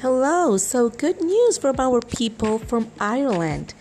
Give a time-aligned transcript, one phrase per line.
[0.00, 3.74] Hello, so good news from our people from Ireland.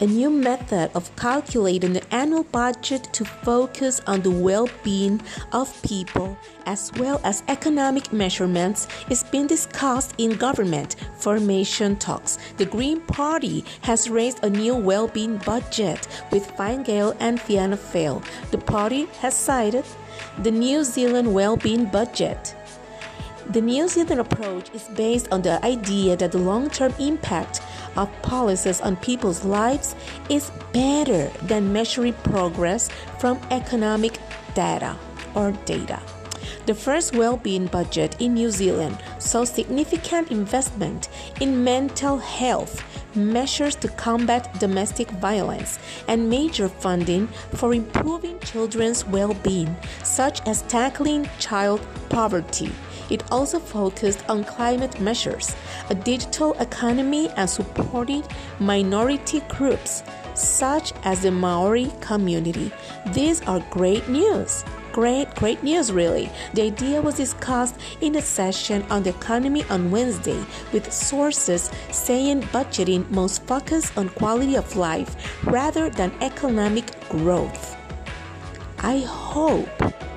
[0.00, 5.22] A new method of calculating the annual budget to focus on the well being
[5.52, 12.36] of people as well as economic measurements is being discussed in government formation talks.
[12.56, 17.76] The Green Party has raised a new well being budget with Fine Gael and Fianna
[17.76, 18.20] Fáil.
[18.50, 19.84] The party has cited
[20.42, 22.56] the New Zealand well being budget.
[23.50, 27.60] The New Zealand approach is based on the idea that the long term impact
[27.94, 29.94] of policies on people's lives
[30.30, 32.88] is better than measuring progress
[33.18, 34.18] from economic
[34.54, 34.96] data
[35.34, 36.00] or data.
[36.66, 42.82] The first well-being budget in New Zealand saw significant investment in mental health
[43.14, 51.28] measures to combat domestic violence and major funding for improving children's well-being such as tackling
[51.38, 52.72] child poverty
[53.10, 55.54] it also focused on climate measures,
[55.90, 58.26] a digital economy, and supported
[58.58, 60.02] minority groups
[60.34, 62.72] such as the Maori community.
[63.12, 64.64] These are great news.
[64.92, 66.30] Great, great news, really.
[66.52, 70.40] The idea was discussed in a session on the economy on Wednesday,
[70.72, 77.76] with sources saying budgeting must focus on quality of life rather than economic growth.
[78.78, 79.68] I hope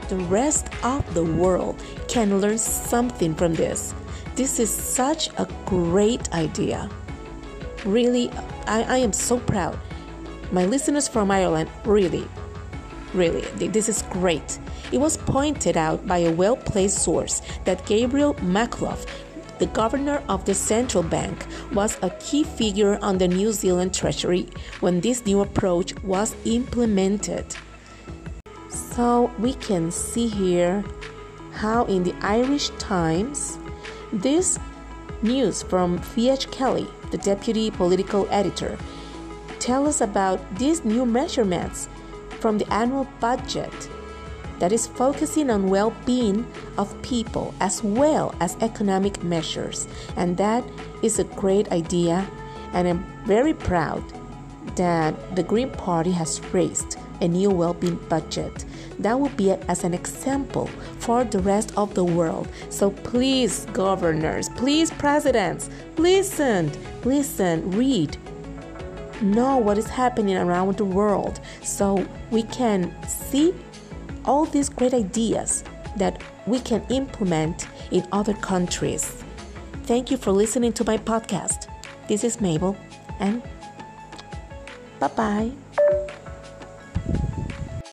[0.10, 3.94] the rest of the world can learn something from this.
[4.36, 6.90] This is such a great idea.
[7.86, 8.30] Really,
[8.68, 9.78] I, I am so proud.
[10.52, 12.28] My listeners from Ireland, really,
[13.14, 14.60] really, this is great.
[14.92, 19.06] It was pointed out by a well placed source that Gabriel Makhlouf,
[19.60, 24.48] the governor of the central bank, was a key figure on the New Zealand Treasury
[24.80, 27.56] when this new approach was implemented.
[28.98, 30.84] So we can see here
[31.52, 33.60] how in the Irish Times
[34.12, 34.58] this
[35.22, 38.76] news from Fiach Kelly, the deputy political editor,
[39.60, 41.90] tell us about these new measurements
[42.40, 43.72] from the annual budget
[44.58, 46.44] that is focusing on well-being
[46.80, 50.64] of people as well as economic measures and that
[51.04, 52.28] is a great idea
[52.74, 54.04] and I'm very proud
[54.76, 58.66] that the Green Party has raised a new well-being budget
[59.00, 60.68] that will be as an example
[61.00, 62.48] for the rest of the world.
[62.70, 66.72] So please governors please presidents listen
[67.04, 68.18] listen read.
[69.22, 71.40] Know what is happening around the world.
[71.64, 73.54] So we can see
[74.26, 75.64] all these great ideas
[75.96, 79.24] that we can implement in other countries.
[79.84, 81.68] Thank you for listening to my podcast.
[82.08, 82.76] This is mabel
[83.20, 83.42] and
[85.00, 85.67] bye bye